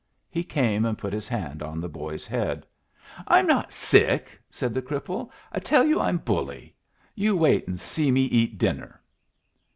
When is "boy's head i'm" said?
1.87-3.45